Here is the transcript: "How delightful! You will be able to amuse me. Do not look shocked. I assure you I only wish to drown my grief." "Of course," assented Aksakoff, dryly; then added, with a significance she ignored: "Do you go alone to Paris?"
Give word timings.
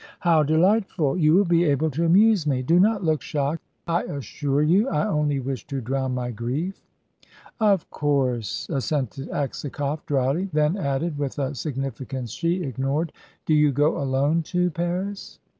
"How 0.21 0.41
delightful! 0.41 1.15
You 1.15 1.35
will 1.35 1.45
be 1.45 1.63
able 1.65 1.91
to 1.91 2.03
amuse 2.05 2.47
me. 2.47 2.63
Do 2.63 2.79
not 2.79 3.03
look 3.03 3.21
shocked. 3.21 3.61
I 3.85 4.01
assure 4.05 4.63
you 4.63 4.89
I 4.89 5.05
only 5.05 5.39
wish 5.39 5.67
to 5.67 5.79
drown 5.79 6.15
my 6.15 6.31
grief." 6.31 6.81
"Of 7.59 7.87
course," 7.91 8.67
assented 8.71 9.29
Aksakoff, 9.29 10.03
dryly; 10.07 10.49
then 10.53 10.75
added, 10.75 11.19
with 11.19 11.37
a 11.37 11.53
significance 11.53 12.31
she 12.31 12.63
ignored: 12.63 13.13
"Do 13.45 13.53
you 13.53 13.71
go 13.71 13.99
alone 14.01 14.41
to 14.45 14.71
Paris?" 14.71 15.37